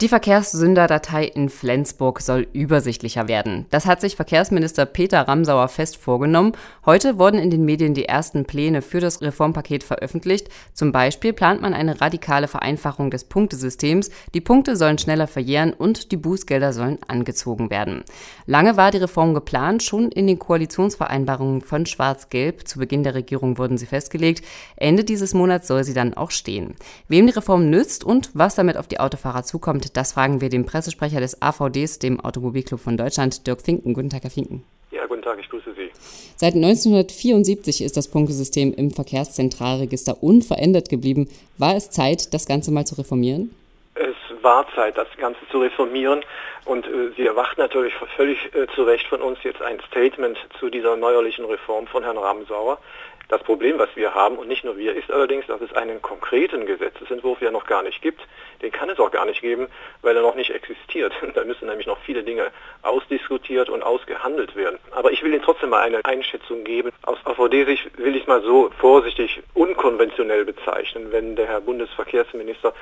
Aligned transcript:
Die 0.00 0.06
Verkehrssünderdatei 0.06 1.24
in 1.24 1.48
Flensburg 1.48 2.20
soll 2.20 2.46
übersichtlicher 2.52 3.26
werden. 3.26 3.66
Das 3.70 3.84
hat 3.84 4.00
sich 4.00 4.14
Verkehrsminister 4.14 4.86
Peter 4.86 5.22
Ramsauer 5.22 5.66
fest 5.66 5.96
vorgenommen. 5.96 6.52
Heute 6.86 7.18
wurden 7.18 7.40
in 7.40 7.50
den 7.50 7.64
Medien 7.64 7.94
die 7.94 8.04
ersten 8.04 8.44
Pläne 8.44 8.80
für 8.80 9.00
das 9.00 9.22
Reformpaket 9.22 9.82
veröffentlicht. 9.82 10.50
Zum 10.72 10.92
Beispiel 10.92 11.32
plant 11.32 11.62
man 11.62 11.74
eine 11.74 12.00
radikale 12.00 12.46
Vereinfachung 12.46 13.10
des 13.10 13.24
Punktesystems. 13.24 14.10
Die 14.34 14.40
Punkte 14.40 14.76
sollen 14.76 14.98
schneller 14.98 15.26
verjähren 15.26 15.72
und 15.72 16.12
die 16.12 16.16
Bußgelder 16.16 16.72
sollen 16.72 16.98
angezogen 17.08 17.68
werden. 17.68 18.04
Lange 18.46 18.76
war 18.76 18.92
die 18.92 18.98
Reform 18.98 19.34
geplant. 19.34 19.82
Schon 19.82 20.12
in 20.12 20.28
den 20.28 20.38
Koalitionsvereinbarungen 20.38 21.60
von 21.60 21.86
Schwarz-Gelb 21.86 22.68
zu 22.68 22.78
Beginn 22.78 23.02
der 23.02 23.16
Regierung 23.16 23.58
wurden 23.58 23.78
sie 23.78 23.86
festgelegt. 23.86 24.44
Ende 24.76 25.02
dieses 25.02 25.34
Monats 25.34 25.66
soll 25.66 25.82
sie 25.82 25.94
dann 25.94 26.14
auch 26.14 26.30
stehen. 26.30 26.76
Wem 27.08 27.26
die 27.26 27.32
Reform 27.32 27.68
nützt 27.68 28.04
und 28.04 28.30
was 28.34 28.54
damit 28.54 28.76
auf 28.76 28.86
die 28.86 29.00
Autofahrer 29.00 29.42
zukommt, 29.42 29.87
das 29.96 30.12
fragen 30.12 30.40
wir 30.40 30.48
den 30.48 30.66
Pressesprecher 30.66 31.20
des 31.20 31.40
AVDs, 31.42 31.98
dem 31.98 32.20
Automobilclub 32.20 32.80
von 32.80 32.96
Deutschland, 32.96 33.46
Dirk 33.46 33.62
Finken. 33.62 33.94
Guten 33.94 34.10
Tag, 34.10 34.22
Herr 34.24 34.30
Finken. 34.30 34.64
Ja, 34.90 35.06
guten 35.06 35.22
Tag, 35.22 35.38
ich 35.40 35.48
grüße 35.48 35.74
Sie. 35.74 35.90
Seit 36.36 36.54
1974 36.54 37.82
ist 37.82 37.96
das 37.96 38.08
Punktesystem 38.08 38.72
im 38.74 38.90
Verkehrszentralregister 38.90 40.22
unverändert 40.22 40.88
geblieben. 40.88 41.28
War 41.58 41.76
es 41.76 41.90
Zeit, 41.90 42.32
das 42.32 42.46
Ganze 42.46 42.70
mal 42.70 42.86
zu 42.86 42.94
reformieren? 42.94 43.54
Es 43.94 44.42
war 44.42 44.66
Zeit, 44.74 44.96
das 44.96 45.08
Ganze 45.18 45.40
zu 45.50 45.60
reformieren. 45.60 46.22
Und 46.64 46.86
äh, 46.86 47.10
Sie 47.16 47.26
erwarten 47.26 47.60
natürlich 47.60 47.94
völlig 48.16 48.38
äh, 48.54 48.66
zu 48.74 48.84
Recht 48.84 49.06
von 49.06 49.22
uns 49.22 49.38
jetzt 49.42 49.62
ein 49.62 49.78
Statement 49.88 50.38
zu 50.58 50.68
dieser 50.68 50.96
neuerlichen 50.96 51.44
Reform 51.44 51.86
von 51.86 52.02
Herrn 52.02 52.18
Ramsauer. 52.18 52.78
Das 53.28 53.42
Problem, 53.42 53.78
was 53.78 53.90
wir 53.94 54.14
haben, 54.14 54.38
und 54.38 54.48
nicht 54.48 54.64
nur 54.64 54.78
wir, 54.78 54.94
ist 54.94 55.10
allerdings, 55.10 55.46
dass 55.46 55.60
es 55.60 55.70
einen 55.74 56.00
konkreten 56.00 56.64
Gesetzesentwurf 56.64 57.42
ja 57.42 57.50
noch 57.50 57.66
gar 57.66 57.82
nicht 57.82 58.00
gibt. 58.00 58.22
Den 58.62 58.72
kann 58.72 58.88
es 58.88 58.98
auch 58.98 59.10
gar 59.10 59.26
nicht 59.26 59.42
geben, 59.42 59.68
weil 60.00 60.16
er 60.16 60.22
noch 60.22 60.34
nicht 60.34 60.50
existiert. 60.50 61.12
Da 61.34 61.44
müssen 61.44 61.68
nämlich 61.68 61.86
noch 61.86 61.98
viele 62.00 62.22
Dinge 62.22 62.50
ausdiskutiert 62.82 63.68
und 63.68 63.82
ausgehandelt 63.82 64.56
werden. 64.56 64.78
Aber 64.92 65.12
ich 65.12 65.22
will 65.22 65.32
Ihnen 65.32 65.42
trotzdem 65.42 65.68
mal 65.68 65.82
eine 65.82 66.02
Einschätzung 66.04 66.64
geben. 66.64 66.90
Aus 67.02 67.18
AVD-Sicht 67.24 67.98
will 67.98 68.16
ich 68.16 68.26
mal 68.26 68.42
so 68.42 68.70
vorsichtig 68.80 69.42
unkonventionell 69.52 70.46
bezeichnen, 70.46 71.12
wenn 71.12 71.36
der 71.36 71.46
Herr 71.46 71.60
Bundesverkehrsminister 71.60 72.72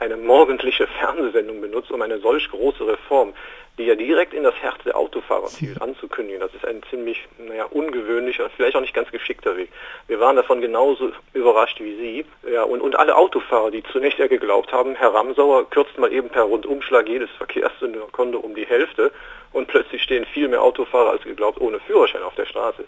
eine 0.00 0.16
morgendliche 0.16 0.88
Fernsehsendung 0.88 1.60
benutzt, 1.60 1.92
um 1.92 2.02
eine 2.02 2.18
solch 2.18 2.50
große 2.50 2.86
Reform 2.86 3.34
die 3.78 3.84
ja 3.84 3.94
direkt 3.94 4.34
in 4.34 4.42
das 4.42 4.54
Herz 4.56 4.76
der 4.84 4.96
Autofahrer 4.96 5.46
zielt, 5.48 5.80
anzukündigen. 5.80 6.40
Das 6.40 6.54
ist 6.54 6.66
ein 6.66 6.82
ziemlich 6.90 7.26
naja, 7.38 7.64
ungewöhnlicher, 7.64 8.50
vielleicht 8.50 8.76
auch 8.76 8.80
nicht 8.80 8.94
ganz 8.94 9.10
geschickter 9.10 9.56
Weg. 9.56 9.70
Wir 10.08 10.20
waren 10.20 10.36
davon 10.36 10.60
genauso 10.60 11.12
überrascht 11.32 11.80
wie 11.80 11.96
Sie. 11.96 12.26
Ja, 12.50 12.64
und, 12.64 12.80
und 12.80 12.96
alle 12.96 13.16
Autofahrer, 13.16 13.70
die 13.70 13.82
zunächst 13.84 14.18
ja 14.18 14.26
geglaubt 14.26 14.72
haben, 14.72 14.94
Herr 14.94 15.14
Ramsauer 15.14 15.68
kürzt 15.70 15.98
mal 15.98 16.12
eben 16.12 16.28
per 16.28 16.44
Rundumschlag 16.44 17.08
jedes 17.08 17.30
Verkehrssünderkonto 17.38 18.38
um 18.38 18.54
die 18.54 18.66
Hälfte 18.66 19.12
und 19.52 19.68
plötzlich 19.68 20.02
stehen 20.02 20.26
viel 20.26 20.48
mehr 20.48 20.62
Autofahrer 20.62 21.10
als 21.10 21.22
geglaubt 21.22 21.60
ohne 21.60 21.80
Führerschein 21.80 22.22
auf 22.22 22.34
der 22.34 22.46
Straße. 22.46 22.84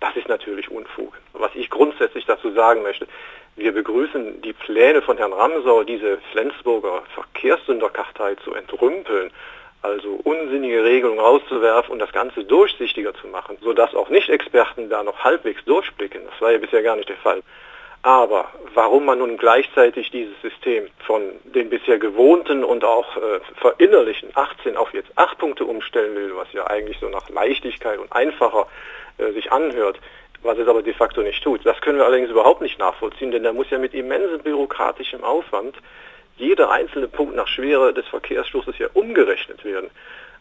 Das 0.00 0.16
ist 0.16 0.28
natürlich 0.28 0.70
Unfug. 0.70 1.14
Was 1.32 1.54
ich 1.54 1.70
grundsätzlich 1.70 2.26
dazu 2.26 2.50
sagen 2.52 2.82
möchte, 2.82 3.06
wir 3.56 3.72
begrüßen 3.72 4.42
die 4.42 4.52
Pläne 4.52 5.00
von 5.00 5.16
Herrn 5.16 5.32
Ramsauer, 5.32 5.84
diese 5.84 6.18
Flensburger 6.32 7.04
Verkehrssünderkartei 7.14 8.34
zu 8.36 8.52
entrümpeln 8.52 9.30
also 9.84 10.18
unsinnige 10.24 10.82
Regelungen 10.82 11.20
rauszuwerfen 11.20 11.92
und 11.92 11.98
das 11.98 12.12
Ganze 12.12 12.44
durchsichtiger 12.44 13.14
zu 13.14 13.28
machen, 13.28 13.58
sodass 13.60 13.94
auch 13.94 14.08
Nicht-Experten 14.08 14.88
da 14.88 15.02
noch 15.02 15.18
halbwegs 15.22 15.62
durchblicken. 15.66 16.22
Das 16.30 16.40
war 16.40 16.52
ja 16.52 16.58
bisher 16.58 16.82
gar 16.82 16.96
nicht 16.96 17.10
der 17.10 17.18
Fall. 17.18 17.42
Aber 18.00 18.48
warum 18.74 19.04
man 19.04 19.18
nun 19.18 19.36
gleichzeitig 19.36 20.10
dieses 20.10 20.34
System 20.42 20.88
von 21.06 21.22
den 21.44 21.68
bisher 21.70 21.98
gewohnten 21.98 22.64
und 22.64 22.84
auch 22.84 23.16
äh, 23.16 23.40
verinnerlichen 23.60 24.30
18 24.34 24.76
auf 24.76 24.92
jetzt 24.94 25.10
8 25.16 25.38
Punkte 25.38 25.64
umstellen 25.64 26.14
will, 26.14 26.34
was 26.34 26.52
ja 26.52 26.66
eigentlich 26.66 26.98
so 26.98 27.08
nach 27.08 27.28
Leichtigkeit 27.28 27.98
und 27.98 28.12
einfacher 28.12 28.66
äh, 29.18 29.32
sich 29.32 29.52
anhört, 29.52 29.98
was 30.42 30.58
es 30.58 30.68
aber 30.68 30.82
de 30.82 30.92
facto 30.94 31.22
nicht 31.22 31.42
tut. 31.42 31.64
Das 31.64 31.80
können 31.80 31.98
wir 31.98 32.06
allerdings 32.06 32.30
überhaupt 32.30 32.62
nicht 32.62 32.78
nachvollziehen, 32.78 33.30
denn 33.30 33.42
da 33.42 33.52
muss 33.52 33.70
ja 33.70 33.78
mit 33.78 33.94
immensem 33.94 34.40
bürokratischem 34.40 35.24
Aufwand 35.24 35.76
jeder 36.36 36.70
einzelne 36.70 37.08
Punkt 37.08 37.36
nach 37.36 37.48
Schwere 37.48 37.92
des 37.92 38.06
Verkehrsstoßes 38.08 38.78
ja 38.78 38.88
umgerechnet 38.92 39.64
werden. 39.64 39.90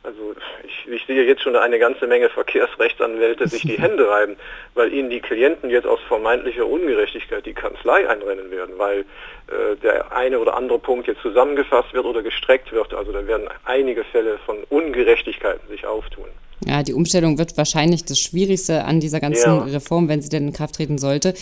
Also 0.03 0.35
ich, 0.65 0.91
ich, 0.91 1.05
sehe 1.05 1.23
jetzt 1.23 1.41
schon 1.41 1.55
eine 1.55 1.79
ganze 1.79 2.07
Menge 2.07 2.29
Verkehrsrechtsanwälte 2.29 3.47
sich 3.47 3.61
die 3.61 3.77
Hände 3.81 4.09
reiben, 4.09 4.35
weil 4.73 4.93
ihnen 4.93 5.09
die 5.09 5.21
Klienten 5.21 5.69
jetzt 5.69 5.87
aus 5.87 6.01
vermeintlicher 6.09 6.65
Ungerechtigkeit 6.65 7.45
die 7.45 7.53
Kanzlei 7.53 8.09
einrennen 8.09 8.51
werden, 8.51 8.77
weil 8.77 9.05
äh, 9.47 9.77
der 9.81 10.11
eine 10.11 10.39
oder 10.39 10.57
andere 10.57 10.79
Punkt 10.79 11.07
jetzt 11.07 11.21
zusammengefasst 11.21 11.93
wird 11.93 12.05
oder 12.05 12.21
gestreckt 12.21 12.73
wird. 12.73 12.93
Also 12.93 13.13
da 13.13 13.25
werden 13.27 13.47
einige 13.63 14.03
Fälle 14.03 14.39
von 14.45 14.57
Ungerechtigkeiten 14.69 15.69
sich 15.69 15.87
auftun. 15.87 16.27
Ja, 16.67 16.83
die 16.83 16.93
Umstellung 16.93 17.37
wird 17.37 17.57
wahrscheinlich 17.57 18.05
das 18.05 18.19
Schwierigste 18.19 18.85
an 18.85 18.99
dieser 18.99 19.19
ganzen 19.19 19.45
ja. 19.45 19.63
Reform, 19.63 20.07
wenn 20.07 20.21
sie 20.21 20.29
denn 20.29 20.47
in 20.47 20.53
Kraft 20.53 20.75
treten 20.75 20.97
sollte. 20.97 21.33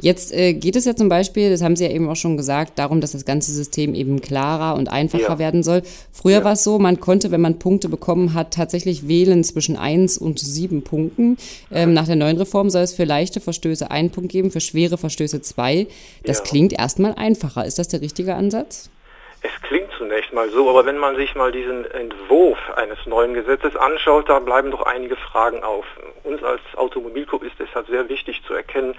Jetzt 0.00 0.32
äh, 0.32 0.54
geht 0.54 0.76
es 0.76 0.84
ja 0.84 0.94
zum 0.94 1.08
Beispiel, 1.08 1.50
das 1.50 1.60
haben 1.60 1.74
Sie 1.74 1.84
ja 1.84 1.90
eben 1.90 2.08
auch 2.08 2.16
schon 2.16 2.36
gesagt, 2.36 2.78
darum, 2.78 3.00
dass 3.00 3.12
das 3.12 3.24
ganze 3.24 3.52
System 3.52 3.94
eben 3.94 4.20
klarer 4.20 4.78
und 4.78 4.88
einfacher 4.88 5.30
ja. 5.30 5.38
werden 5.40 5.64
soll. 5.64 5.82
Früher 6.12 6.38
ja. 6.38 6.44
war 6.44 6.52
es 6.52 6.62
so, 6.62 6.78
man 6.78 7.00
konnte, 7.00 7.32
wenn 7.32 7.40
man 7.40 7.58
Punkte 7.58 7.88
bekommen 7.88 8.32
hat, 8.32 8.54
tatsächlich 8.54 9.08
wählen 9.08 9.42
zwischen 9.42 9.76
eins 9.76 10.16
und 10.16 10.38
sieben 10.38 10.82
Punkten. 10.82 11.36
Ähm, 11.72 11.94
nach 11.94 12.06
der 12.06 12.16
neuen 12.16 12.36
Reform 12.36 12.70
soll 12.70 12.82
es 12.82 12.92
für 12.92 13.04
leichte 13.04 13.40
Verstöße 13.40 13.90
einen 13.90 14.10
Punkt 14.10 14.30
geben, 14.30 14.52
für 14.52 14.60
schwere 14.60 14.98
Verstöße 14.98 15.42
zwei. 15.42 15.88
Das 16.24 16.44
klingt 16.44 16.72
erstmal 16.72 17.14
einfacher. 17.14 17.66
Ist 17.66 17.80
das 17.80 17.88
der 17.88 18.00
richtige 18.00 18.36
Ansatz? 18.36 18.90
Es 19.40 19.62
klingt 19.62 19.90
zunächst 19.96 20.32
mal 20.32 20.50
so, 20.50 20.68
aber 20.68 20.84
wenn 20.84 20.98
man 20.98 21.14
sich 21.16 21.34
mal 21.34 21.52
diesen 21.52 21.88
Entwurf 21.90 22.58
eines 22.74 22.98
neuen 23.06 23.34
Gesetzes 23.34 23.76
anschaut, 23.76 24.28
da 24.28 24.40
bleiben 24.40 24.70
doch 24.70 24.82
einige 24.82 25.16
Fragen 25.16 25.62
auf. 25.62 25.86
Uns 26.24 26.42
als 26.42 26.60
Automobilclub 26.76 27.44
ist 27.44 27.54
deshalb 27.58 27.86
sehr 27.86 28.08
wichtig 28.08 28.42
zu 28.44 28.54
erkennen, 28.54 28.96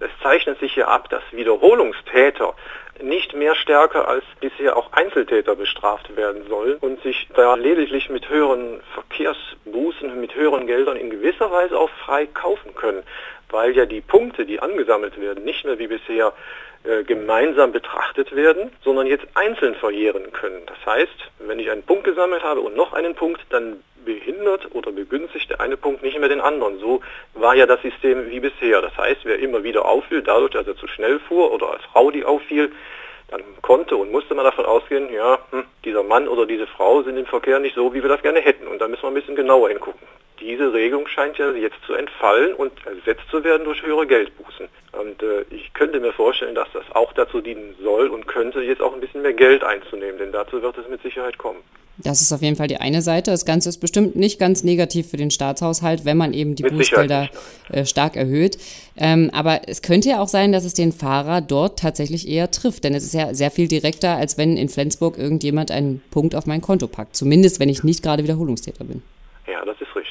es 0.00 0.10
zeichnet 0.22 0.60
sich 0.60 0.74
hier 0.74 0.88
ab, 0.88 1.08
dass 1.08 1.22
Wiederholungstäter 1.32 2.54
nicht 3.00 3.34
mehr 3.34 3.54
stärker 3.54 4.08
als 4.08 4.24
bisher 4.40 4.76
auch 4.76 4.92
Einzeltäter 4.92 5.54
bestraft 5.54 6.16
werden 6.16 6.46
sollen 6.48 6.76
und 6.78 7.02
sich 7.02 7.28
da 7.34 7.54
lediglich 7.54 8.10
mit 8.10 8.28
höheren 8.28 8.80
Verkehrsbußen, 8.94 10.20
mit 10.20 10.34
höheren 10.34 10.66
Geldern 10.66 10.96
in 10.96 11.10
gewisser 11.10 11.50
Weise 11.50 11.78
auch 11.78 11.90
frei 12.04 12.26
kaufen 12.26 12.74
können, 12.74 13.04
weil 13.50 13.76
ja 13.76 13.86
die 13.86 14.00
Punkte, 14.00 14.44
die 14.44 14.60
angesammelt 14.60 15.20
werden, 15.20 15.44
nicht 15.44 15.64
mehr 15.64 15.78
wie 15.78 15.86
bisher 15.86 16.32
äh, 16.84 17.04
gemeinsam 17.04 17.72
betrachtet 17.72 18.34
werden, 18.34 18.70
sondern 18.84 19.06
jetzt 19.06 19.26
einzeln 19.34 19.74
verjähren 19.74 20.32
können. 20.32 20.62
Das 20.66 20.78
heißt, 20.86 21.30
wenn 21.40 21.58
ich 21.58 21.70
einen 21.70 21.82
Punkt 21.82 22.04
gesammelt 22.04 22.42
habe 22.42 22.60
und 22.60 22.76
noch 22.76 22.92
einen 22.92 23.14
Punkt, 23.14 23.40
dann 23.50 23.82
behindert 24.04 24.74
oder 24.74 24.92
begünstigt 24.92 25.50
der 25.50 25.60
eine 25.60 25.76
Punkt 25.76 26.02
nicht 26.02 26.18
mehr 26.18 26.28
den 26.28 26.40
anderen. 26.40 26.78
So 26.78 27.00
war 27.34 27.54
ja 27.54 27.66
das 27.66 27.82
System 27.82 28.30
wie 28.30 28.40
bisher. 28.40 28.80
Das 28.80 28.96
heißt, 28.96 29.22
wer 29.24 29.38
immer 29.38 29.64
wieder 29.64 29.84
auffiel, 29.84 30.22
dadurch, 30.22 30.52
dass 30.52 30.66
er 30.66 30.76
zu 30.76 30.86
schnell 30.86 31.18
fuhr 31.18 31.52
oder 31.52 31.72
als 31.72 31.82
Rowdy 31.94 32.24
auffiel, 32.24 32.70
dann 33.28 33.42
konnte 33.62 33.96
und 33.96 34.12
musste 34.12 34.34
man 34.34 34.44
davon 34.44 34.64
ausgehen, 34.64 35.12
ja, 35.12 35.38
hm, 35.50 35.64
dieser 35.84 36.04
Mann 36.04 36.28
oder 36.28 36.46
diese 36.46 36.66
Frau 36.68 37.02
sind 37.02 37.16
im 37.16 37.26
Verkehr 37.26 37.58
nicht 37.58 37.74
so, 37.74 37.92
wie 37.92 38.02
wir 38.02 38.08
das 38.08 38.22
gerne 38.22 38.40
hätten. 38.40 38.68
Und 38.68 38.80
da 38.80 38.86
müssen 38.86 39.02
wir 39.02 39.08
ein 39.08 39.14
bisschen 39.14 39.34
genauer 39.34 39.68
hingucken. 39.68 40.06
Diese 40.40 40.72
Regelung 40.72 41.06
scheint 41.08 41.38
ja 41.38 41.50
jetzt 41.52 41.76
zu 41.86 41.94
entfallen 41.94 42.54
und 42.54 42.72
ersetzt 42.84 43.28
zu 43.30 43.42
werden 43.42 43.64
durch 43.64 43.82
höhere 43.82 44.06
Geldbußen. 44.06 44.68
Und 44.92 45.22
äh, 45.22 45.44
ich 45.50 45.72
könnte 45.74 46.00
mir 46.00 46.12
vorstellen, 46.12 46.54
dass 46.54 46.68
das 46.72 46.84
auch 46.94 47.12
dazu 47.12 47.40
dienen 47.40 47.74
soll 47.82 48.08
und 48.08 48.26
könnte, 48.26 48.60
jetzt 48.62 48.82
auch 48.82 48.94
ein 48.94 49.00
bisschen 49.00 49.22
mehr 49.22 49.34
Geld 49.34 49.64
einzunehmen, 49.64 50.18
denn 50.18 50.32
dazu 50.32 50.60
wird 50.62 50.76
es 50.78 50.88
mit 50.88 51.02
Sicherheit 51.02 51.38
kommen. 51.38 51.62
Das 51.98 52.20
ist 52.20 52.32
auf 52.32 52.42
jeden 52.42 52.56
Fall 52.56 52.68
die 52.68 52.76
eine 52.76 53.00
Seite. 53.00 53.30
Das 53.30 53.46
Ganze 53.46 53.70
ist 53.70 53.78
bestimmt 53.78 54.16
nicht 54.16 54.38
ganz 54.38 54.64
negativ 54.64 55.08
für 55.08 55.16
den 55.16 55.30
Staatshaushalt, 55.30 56.04
wenn 56.04 56.16
man 56.16 56.34
eben 56.34 56.54
die 56.54 56.62
Mit 56.62 56.76
Bußgelder 56.76 57.30
äh, 57.72 57.86
stark 57.86 58.16
erhöht. 58.16 58.58
Ähm, 58.96 59.30
aber 59.32 59.62
es 59.66 59.80
könnte 59.80 60.10
ja 60.10 60.20
auch 60.20 60.28
sein, 60.28 60.52
dass 60.52 60.64
es 60.64 60.74
den 60.74 60.92
Fahrer 60.92 61.40
dort 61.40 61.78
tatsächlich 61.78 62.28
eher 62.28 62.50
trifft, 62.50 62.84
denn 62.84 62.94
es 62.94 63.04
ist 63.04 63.14
ja 63.14 63.32
sehr 63.32 63.50
viel 63.50 63.68
direkter, 63.68 64.16
als 64.16 64.36
wenn 64.36 64.58
in 64.58 64.68
Flensburg 64.68 65.16
irgendjemand 65.16 65.70
einen 65.70 66.02
Punkt 66.10 66.34
auf 66.34 66.46
mein 66.46 66.60
Konto 66.60 66.86
packt. 66.86 67.16
Zumindest, 67.16 67.60
wenn 67.60 67.70
ich 67.70 67.82
nicht 67.82 68.02
gerade 68.02 68.22
Wiederholungstäter 68.22 68.84
bin. 68.84 69.02
Ja, 69.46 69.64
das 69.64 69.80
ist 69.80 69.94
richtig. 69.96 70.05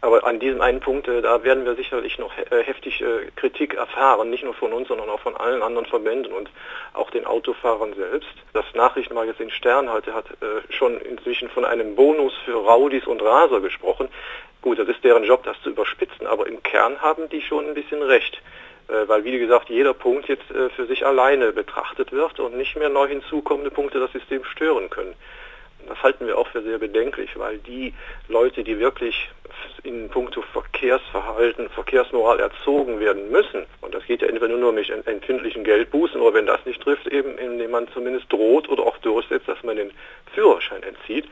Aber 0.00 0.26
an 0.26 0.38
diesem 0.38 0.60
einen 0.60 0.80
Punkt, 0.80 1.08
äh, 1.08 1.22
da 1.22 1.42
werden 1.42 1.64
wir 1.64 1.74
sicherlich 1.74 2.18
noch 2.18 2.32
äh, 2.36 2.62
heftig 2.62 3.00
äh, 3.00 3.30
Kritik 3.36 3.74
erfahren, 3.74 4.30
nicht 4.30 4.44
nur 4.44 4.54
von 4.54 4.72
uns, 4.72 4.88
sondern 4.88 5.08
auch 5.08 5.20
von 5.20 5.36
allen 5.36 5.62
anderen 5.62 5.86
Verbänden 5.86 6.32
und 6.32 6.50
auch 6.92 7.10
den 7.10 7.26
Autofahrern 7.26 7.94
selbst. 7.94 8.28
Das 8.52 8.64
Nachrichtenmagazin 8.74 9.50
Stern 9.50 9.90
heute 9.90 10.14
hat 10.14 10.26
schon 10.70 11.00
inzwischen 11.00 11.48
von 11.48 11.64
einem 11.64 11.94
Bonus 11.94 12.32
für 12.44 12.54
Raudis 12.54 13.06
und 13.06 13.22
Raser 13.22 13.60
gesprochen. 13.60 14.08
Gut, 14.62 14.78
das 14.78 14.88
ist 14.88 15.04
deren 15.04 15.24
Job, 15.24 15.44
das 15.44 15.60
zu 15.62 15.70
überspitzen, 15.70 16.26
aber 16.26 16.46
im 16.46 16.62
Kern 16.62 17.00
haben 17.00 17.28
die 17.28 17.42
schon 17.42 17.66
ein 17.66 17.74
bisschen 17.74 18.02
recht 18.02 18.40
weil 18.88 19.24
wie 19.24 19.36
gesagt 19.36 19.68
jeder 19.68 19.94
Punkt 19.94 20.28
jetzt 20.28 20.46
für 20.46 20.86
sich 20.86 21.04
alleine 21.04 21.52
betrachtet 21.52 22.12
wird 22.12 22.38
und 22.38 22.56
nicht 22.56 22.76
mehr 22.76 22.88
neu 22.88 23.08
hinzukommende 23.08 23.72
Punkte 23.72 23.98
das 23.98 24.12
System 24.12 24.44
stören 24.44 24.90
können. 24.90 25.14
Das 25.88 26.02
halten 26.02 26.26
wir 26.26 26.38
auch 26.38 26.48
für 26.48 26.62
sehr 26.62 26.78
bedenklich, 26.78 27.30
weil 27.36 27.58
die 27.58 27.94
Leute, 28.28 28.64
die 28.64 28.78
wirklich 28.78 29.28
in 29.84 30.08
puncto 30.08 30.42
Verkehrsverhalten, 30.52 31.68
Verkehrsmoral 31.70 32.40
erzogen 32.40 33.00
werden 33.00 33.30
müssen, 33.30 33.66
und 33.80 33.94
das 33.94 34.04
geht 34.06 34.22
ja 34.22 34.28
entweder 34.28 34.56
nur 34.56 34.72
mit 34.72 34.90
empfindlichen 34.90 35.64
Geldbußen 35.64 36.20
oder 36.20 36.34
wenn 36.34 36.46
das 36.46 36.64
nicht 36.64 36.82
trifft, 36.82 37.06
eben 37.06 37.38
indem 37.38 37.70
man 37.70 37.88
zumindest 37.88 38.32
droht 38.32 38.68
oder 38.68 38.82
auch 38.82 38.98
durchsetzt, 38.98 39.48
dass 39.48 39.62
man 39.62 39.76
den 39.76 39.92
Führerschein 40.34 40.82
entzieht, 40.82 41.26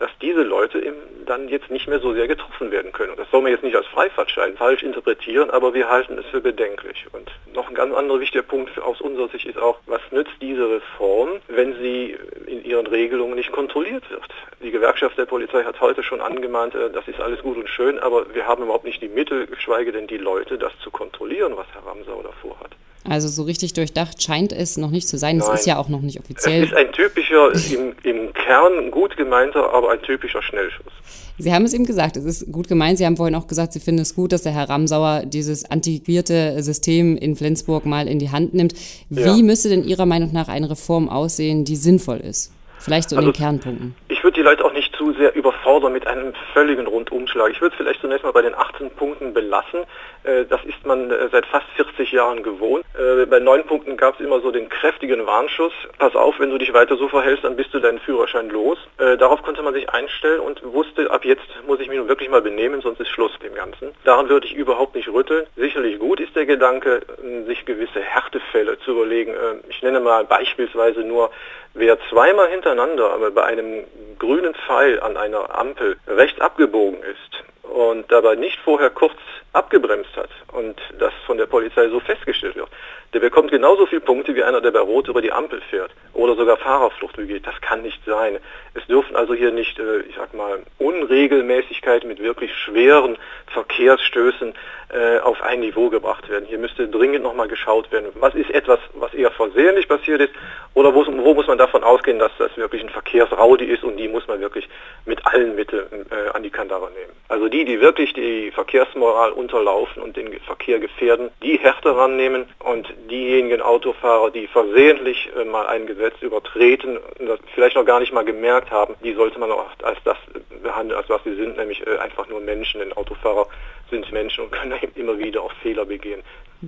dass 0.00 0.10
diese 0.22 0.42
Leute 0.42 0.94
dann 1.26 1.48
jetzt 1.48 1.70
nicht 1.70 1.86
mehr 1.86 2.00
so 2.00 2.14
sehr 2.14 2.26
getroffen 2.26 2.70
werden 2.70 2.90
können. 2.90 3.10
Und 3.10 3.18
das 3.18 3.30
soll 3.30 3.42
man 3.42 3.52
jetzt 3.52 3.62
nicht 3.62 3.76
als 3.76 3.86
Freifahrtschein 3.86 4.56
falsch 4.56 4.82
interpretieren, 4.82 5.50
aber 5.50 5.74
wir 5.74 5.90
halten 5.90 6.16
es 6.18 6.24
für 6.26 6.40
bedenklich. 6.40 7.06
Und 7.12 7.30
noch 7.54 7.68
ein 7.68 7.74
ganz 7.74 7.94
anderer 7.94 8.18
wichtiger 8.18 8.42
Punkt 8.42 8.80
aus 8.80 9.00
unserer 9.02 9.28
Sicht 9.28 9.44
ist 9.44 9.58
auch, 9.58 9.78
was 9.86 10.00
nützt 10.10 10.32
diese 10.40 10.70
Reform, 10.70 11.40
wenn 11.48 11.74
sie 11.74 12.16
in 12.46 12.64
ihren 12.64 12.86
Regelungen 12.86 13.34
nicht 13.34 13.52
kontrolliert 13.52 14.10
wird? 14.10 14.22
Die 14.62 14.70
Gewerkschaft 14.70 15.18
der 15.18 15.26
Polizei 15.26 15.64
hat 15.64 15.80
heute 15.82 16.02
schon 16.02 16.22
angemahnt, 16.22 16.74
äh, 16.74 16.90
das 16.90 17.06
ist 17.06 17.20
alles 17.20 17.40
gut 17.42 17.58
und 17.58 17.68
schön, 17.68 17.89
aber 17.98 18.34
wir 18.34 18.46
haben 18.46 18.62
überhaupt 18.62 18.84
nicht 18.84 19.02
die 19.02 19.08
Mittel, 19.08 19.46
geschweige 19.46 19.92
denn 19.92 20.06
die 20.06 20.18
Leute, 20.18 20.58
das 20.58 20.72
zu 20.82 20.90
kontrollieren, 20.90 21.52
was 21.56 21.66
Herr 21.72 21.86
Ramsau 21.86 22.22
davor 22.22 22.58
hat. 22.60 22.70
Also 23.08 23.28
so 23.28 23.44
richtig 23.44 23.72
durchdacht 23.72 24.22
scheint 24.22 24.52
es 24.52 24.76
noch 24.76 24.90
nicht 24.90 25.08
zu 25.08 25.16
sein. 25.16 25.38
Nein. 25.38 25.48
Es 25.48 25.60
ist 25.60 25.66
ja 25.66 25.78
auch 25.78 25.88
noch 25.88 26.02
nicht 26.02 26.20
offiziell. 26.20 26.64
Es 26.64 26.70
ist 26.70 26.76
ein 26.76 26.92
typischer, 26.92 27.50
im, 27.72 27.94
im 28.02 28.32
Kern 28.34 28.90
gut 28.90 29.16
gemeinter, 29.16 29.72
aber 29.72 29.90
ein 29.90 30.02
typischer 30.02 30.42
Schnellschuss. 30.42 30.92
Sie 31.38 31.54
haben 31.54 31.64
es 31.64 31.72
eben 31.72 31.86
gesagt, 31.86 32.18
es 32.18 32.24
ist 32.24 32.52
gut 32.52 32.68
gemeint. 32.68 32.98
Sie 32.98 33.06
haben 33.06 33.16
vorhin 33.16 33.34
auch 33.34 33.46
gesagt, 33.46 33.72
Sie 33.72 33.80
finden 33.80 34.02
es 34.02 34.14
gut, 34.14 34.32
dass 34.32 34.42
der 34.42 34.52
Herr 34.52 34.68
Ramsauer 34.68 35.22
dieses 35.24 35.70
antiquierte 35.70 36.62
System 36.62 37.16
in 37.16 37.34
Flensburg 37.36 37.86
mal 37.86 38.06
in 38.06 38.18
die 38.18 38.30
Hand 38.30 38.52
nimmt. 38.52 38.74
Wie 39.08 39.22
ja. 39.22 39.36
müsste 39.36 39.70
denn 39.70 39.84
Ihrer 39.84 40.04
Meinung 40.04 40.34
nach 40.34 40.48
eine 40.48 40.68
Reform 40.68 41.08
aussehen, 41.08 41.64
die 41.64 41.76
sinnvoll 41.76 42.18
ist? 42.18 42.52
Vielleicht 42.78 43.10
so 43.10 43.16
also, 43.16 43.28
in 43.28 43.32
den 43.32 43.38
Kernpunkten. 43.38 43.94
Ich 44.08 44.22
würde 44.24 44.39
die 44.40 44.44
Leute 44.44 44.64
auch 44.64 44.72
nicht 44.72 44.96
zu 44.96 45.12
sehr 45.12 45.34
überfordern 45.34 45.92
mit 45.92 46.06
einem 46.06 46.32
völligen 46.54 46.86
Rundumschlag. 46.86 47.50
Ich 47.50 47.60
würde 47.60 47.76
vielleicht 47.76 48.00
zunächst 48.00 48.24
mal 48.24 48.32
bei 48.32 48.40
den 48.40 48.54
18 48.54 48.90
Punkten 48.92 49.34
belassen. 49.34 49.80
Äh, 50.24 50.46
das 50.46 50.64
ist 50.64 50.86
man 50.86 51.10
äh, 51.10 51.28
seit 51.30 51.44
fast 51.44 51.66
40 51.76 52.10
Jahren 52.10 52.42
gewohnt. 52.42 52.82
Äh, 52.98 53.26
bei 53.26 53.38
neun 53.38 53.64
Punkten 53.64 53.98
gab 53.98 54.14
es 54.14 54.24
immer 54.24 54.40
so 54.40 54.50
den 54.50 54.70
kräftigen 54.70 55.26
Warnschuss. 55.26 55.74
Pass 55.98 56.16
auf, 56.16 56.40
wenn 56.40 56.48
du 56.48 56.56
dich 56.56 56.72
weiter 56.72 56.96
so 56.96 57.08
verhältst, 57.08 57.44
dann 57.44 57.54
bist 57.54 57.74
du 57.74 57.80
deinen 57.80 57.98
Führerschein 57.98 58.48
los. 58.48 58.78
Darauf 58.96 59.42
konnte 59.42 59.62
man 59.62 59.74
sich 59.74 59.90
einstellen 59.90 60.40
und 60.40 60.62
wusste, 60.62 61.10
ab 61.10 61.24
jetzt 61.24 61.46
muss 61.66 61.80
ich 61.80 61.88
mich 61.88 61.98
nun 61.98 62.08
wirklich 62.08 62.30
mal 62.30 62.40
benehmen, 62.40 62.80
sonst 62.80 63.00
ist 63.00 63.08
Schluss 63.08 63.32
mit 63.40 63.50
dem 63.50 63.54
Ganzen. 63.54 63.90
Daran 64.04 64.28
würde 64.28 64.46
ich 64.46 64.54
überhaupt 64.54 64.94
nicht 64.94 65.08
rütteln. 65.08 65.46
Sicherlich 65.56 65.98
gut 65.98 66.20
ist 66.20 66.34
der 66.34 66.46
Gedanke, 66.46 67.00
sich 67.46 67.64
gewisse 67.66 68.00
Härtefälle 68.00 68.78
zu 68.80 68.92
überlegen. 68.92 69.34
Ich 69.68 69.82
nenne 69.82 70.00
mal 70.00 70.24
beispielsweise 70.24 71.00
nur, 71.00 71.30
wer 71.74 71.98
zweimal 72.08 72.48
hintereinander 72.48 73.30
bei 73.34 73.44
einem 73.44 73.84
grünen 74.18 74.29
Pfeil 74.70 75.00
an 75.00 75.16
einer 75.16 75.58
Ampel 75.58 75.96
rechts 76.06 76.40
abgebogen 76.40 77.02
ist 77.02 77.44
und 77.62 78.10
dabei 78.12 78.36
nicht 78.36 78.58
vorher 78.60 78.90
kurz 78.90 79.16
abgebremst 79.52 80.14
hat 80.16 80.30
und 80.52 80.80
das 80.98 81.12
von 81.26 81.36
der 81.36 81.46
Polizei 81.46 81.88
so 81.88 82.00
festgestellt 82.00 82.56
wird, 82.56 82.68
der 83.12 83.20
bekommt 83.20 83.50
genauso 83.50 83.86
viele 83.86 84.00
Punkte 84.00 84.34
wie 84.34 84.44
einer, 84.44 84.60
der 84.60 84.70
bei 84.70 84.78
Rot 84.78 85.08
über 85.08 85.20
die 85.20 85.32
Ampel 85.32 85.60
fährt 85.68 85.90
oder 86.12 86.36
sogar 86.36 86.56
Fahrerflucht 86.56 87.16
begeht. 87.16 87.46
Das 87.46 87.60
kann 87.60 87.82
nicht 87.82 88.00
sein. 88.04 88.38
Es 88.74 88.86
dürfen 88.86 89.16
also 89.16 89.34
hier 89.34 89.50
nicht, 89.50 89.78
äh, 89.78 90.00
ich 90.02 90.14
sag 90.16 90.32
mal, 90.34 90.62
Unregelmäßigkeiten 90.78 92.08
mit 92.08 92.22
wirklich 92.22 92.54
schweren 92.54 93.18
Verkehrsstößen 93.52 94.54
äh, 94.92 95.18
auf 95.18 95.42
ein 95.42 95.60
Niveau 95.60 95.88
gebracht 95.88 96.28
werden. 96.28 96.46
Hier 96.46 96.58
müsste 96.58 96.88
dringend 96.88 97.22
nochmal 97.22 97.48
geschaut 97.48 97.90
werden, 97.90 98.10
was 98.14 98.34
ist 98.34 98.50
etwas, 98.50 98.78
was 98.94 99.12
eher 99.14 99.30
versehentlich 99.30 99.88
passiert 99.88 100.20
ist 100.20 100.32
oder 100.74 100.94
wo, 100.94 101.04
wo, 101.06 101.34
muss 101.34 101.46
man 101.46 101.58
davon 101.58 101.82
ausgehen, 101.82 102.18
dass 102.18 102.32
das 102.38 102.56
wirklich 102.56 102.82
ein 102.82 102.88
Verkehrsraudi 102.88 103.64
ist 103.64 103.82
und 103.82 103.96
die 103.96 104.08
muss 104.08 104.26
man 104.26 104.40
wirklich 104.40 104.68
mit 105.04 105.24
allen 105.26 105.54
Mitteln 105.54 106.06
äh, 106.10 106.30
an 106.30 106.42
die 106.42 106.50
Kandare 106.50 106.90
nehmen. 106.92 107.12
Also 107.28 107.48
die, 107.48 107.64
die 107.64 107.80
wirklich 107.80 108.12
die 108.12 108.50
Verkehrsmoral 108.52 109.32
unterlaufen 109.40 110.02
und 110.02 110.16
den 110.16 110.38
Verkehr 110.40 110.78
gefährden, 110.78 111.30
die 111.42 111.58
härter 111.58 111.96
rannehmen 111.96 112.46
und 112.60 112.86
diejenigen 113.10 113.60
Autofahrer, 113.60 114.30
die 114.30 114.46
versehentlich 114.46 115.28
äh, 115.36 115.44
mal 115.44 115.66
ein 115.66 115.86
Gesetz 115.86 116.14
übertreten 116.20 116.98
und 117.18 117.26
das 117.26 117.40
vielleicht 117.54 117.76
noch 117.76 117.84
gar 117.84 118.00
nicht 118.00 118.12
mal 118.12 118.24
gemerkt 118.24 118.70
haben, 118.70 118.94
die 119.02 119.14
sollte 119.14 119.38
man 119.38 119.50
auch 119.50 119.66
als 119.82 119.98
das 120.04 120.16
behandeln, 120.62 120.98
als 120.98 121.08
was 121.08 121.22
sie 121.24 121.34
sind, 121.34 121.56
nämlich 121.56 121.84
äh, 121.86 121.98
einfach 121.98 122.28
nur 122.28 122.40
Menschen. 122.40 122.80
Denn 122.80 122.92
Autofahrer 122.92 123.46
sind 123.90 124.10
Menschen 124.12 124.44
und 124.44 124.52
können 124.52 124.74
immer 124.94 125.18
wieder 125.18 125.42
auch 125.42 125.52
Fehler 125.62 125.84
begehen. 125.84 126.22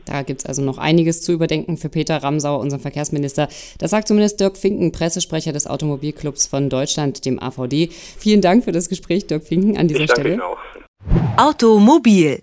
Da 0.07 0.23
gibt 0.23 0.41
es 0.41 0.47
also 0.47 0.63
noch 0.63 0.79
einiges 0.79 1.21
zu 1.21 1.33
überdenken 1.33 1.77
für 1.77 1.91
Peter 1.91 2.23
Ramsauer, 2.23 2.61
unseren 2.61 2.81
Verkehrsminister. 2.81 3.49
Das 3.79 3.91
sagt 3.91 4.09
zumindest 4.09 4.41
Dirk 4.41 4.57
Finken, 4.57 4.91
Pressesprecher 4.91 5.53
des 5.53 5.67
Automobilclubs 5.67 6.47
von 6.47 6.71
Deutschland, 6.71 7.27
dem 7.27 7.39
AVD. 7.43 7.91
Vielen 8.19 8.41
Dank 8.41 8.65
für 8.65 8.73
das 8.73 8.89
Gespräch, 8.89 9.27
Dirk 9.27 9.45
Finken, 9.45 9.77
an 9.77 9.89
dieser 9.89 10.01
ich 10.01 10.07
danke 10.07 10.21
Stelle. 10.21 10.35
Ihnen 10.35 10.43
auch. 10.43 10.59
Automobil, 11.37 12.43